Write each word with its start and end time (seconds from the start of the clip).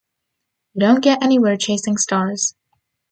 You 0.73 0.79
don't 0.79 1.03
get 1.03 1.21
anywhere 1.21 1.55
chasing 1.57 1.95
stars. 1.97 2.55